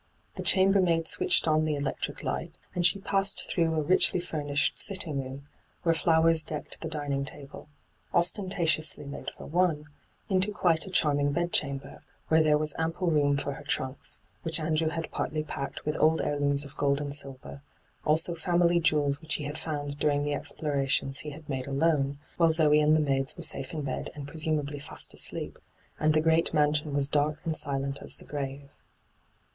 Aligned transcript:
The 0.33 0.41
chamber 0.41 0.81
maid 0.81 1.07
switched 1.07 1.47
on 1.47 1.63
the 1.63 1.75
electric 1.75 2.23
light, 2.23 2.57
and 2.73 2.83
she 2.83 2.97
passed 2.97 3.47
through 3.47 3.75
a 3.75 3.83
richly 3.83 4.19
furnished 4.19 4.79
sitting 4.79 5.23
room, 5.23 5.47
where 5.83 5.93
flowers 5.93 6.41
decked 6.41 6.81
the 6.81 6.89
dining 6.89 7.23
table— 7.23 7.69
osten 8.11 8.49
tatiously 8.49 9.05
laid 9.05 9.29
for 9.29 9.45
one— 9.45 9.85
into 10.27 10.51
quite 10.51 10.87
a 10.87 10.89
charming 10.89 11.31
bedchamber, 11.33 12.01
where 12.29 12.41
there 12.41 12.57
was 12.57 12.73
ample 12.79 13.11
room 13.11 13.37
for 13.37 13.51
her 13.53 13.63
trunks, 13.63 14.21
which 14.41 14.59
Andrew 14.59 14.89
had 14.89 15.11
partly 15.11 15.43
packed 15.43 15.85
with 15.85 15.95
old 15.97 16.19
heirlooms 16.19 16.65
of 16.65 16.75
gold 16.75 16.99
and 16.99 17.13
silver, 17.13 17.61
also 18.03 18.33
family 18.33 18.79
jewels 18.79 19.21
which 19.21 19.35
he 19.35 19.43
had 19.43 19.55
found 19.59 19.99
during 19.99 20.23
the 20.23 20.33
explorations 20.33 21.19
he 21.19 21.29
had 21.29 21.47
made 21.47 21.67
alone, 21.67 22.17
while 22.37 22.51
Zoe 22.51 22.79
and 22.81 22.97
the 22.97 23.01
maids 23.01 23.37
were 23.37 23.43
safe 23.43 23.71
in 23.71 23.83
bed 23.83 24.09
and 24.15 24.27
presumably 24.27 24.79
fast 24.79 25.13
asleep, 25.13 25.59
and 25.99 26.15
the 26.15 26.21
great 26.21 26.55
mansion 26.55 26.91
was 26.91 27.07
dark 27.07 27.45
and 27.45 27.55
silent 27.55 27.99
as 28.01 28.17
the 28.17 28.25
grave. 28.25 28.71